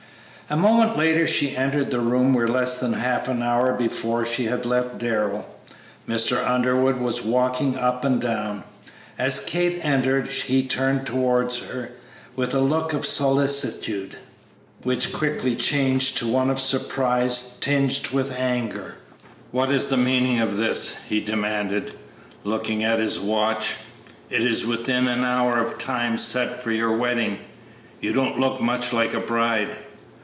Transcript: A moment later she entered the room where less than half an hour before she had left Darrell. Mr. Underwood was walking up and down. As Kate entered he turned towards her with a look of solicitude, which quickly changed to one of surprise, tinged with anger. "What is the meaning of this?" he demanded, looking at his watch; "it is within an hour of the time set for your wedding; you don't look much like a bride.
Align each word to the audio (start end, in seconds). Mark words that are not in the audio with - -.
A 0.49 0.57
moment 0.57 0.97
later 0.97 1.25
she 1.27 1.55
entered 1.55 1.91
the 1.91 2.01
room 2.01 2.33
where 2.33 2.45
less 2.45 2.75
than 2.75 2.91
half 2.91 3.29
an 3.29 3.41
hour 3.41 3.71
before 3.71 4.25
she 4.25 4.47
had 4.47 4.65
left 4.65 4.97
Darrell. 4.97 5.47
Mr. 6.05 6.45
Underwood 6.45 6.99
was 6.99 7.23
walking 7.23 7.77
up 7.77 8.03
and 8.03 8.19
down. 8.19 8.65
As 9.17 9.39
Kate 9.39 9.79
entered 9.81 10.27
he 10.27 10.67
turned 10.67 11.05
towards 11.07 11.57
her 11.69 11.93
with 12.35 12.53
a 12.53 12.59
look 12.59 12.91
of 12.91 13.05
solicitude, 13.05 14.17
which 14.83 15.13
quickly 15.13 15.55
changed 15.55 16.17
to 16.17 16.27
one 16.27 16.49
of 16.49 16.59
surprise, 16.59 17.55
tinged 17.61 18.09
with 18.09 18.33
anger. 18.33 18.95
"What 19.53 19.71
is 19.71 19.87
the 19.87 19.95
meaning 19.95 20.39
of 20.41 20.57
this?" 20.57 20.97
he 21.07 21.21
demanded, 21.21 21.93
looking 22.43 22.83
at 22.83 22.99
his 22.99 23.17
watch; 23.21 23.75
"it 24.29 24.41
is 24.43 24.65
within 24.65 25.07
an 25.07 25.23
hour 25.23 25.57
of 25.59 25.69
the 25.69 25.75
time 25.77 26.17
set 26.17 26.61
for 26.61 26.71
your 26.73 26.91
wedding; 26.97 27.39
you 28.01 28.11
don't 28.11 28.37
look 28.37 28.59
much 28.59 28.91
like 28.91 29.13
a 29.13 29.19
bride. 29.21 29.77